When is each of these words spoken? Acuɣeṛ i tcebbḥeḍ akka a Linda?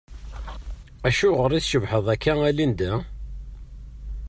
Acuɣeṛ 1.07 1.51
i 1.53 1.59
tcebbḥeḍ 1.63 2.05
akka 2.13 2.33
a 2.47 2.49
Linda? 2.57 2.93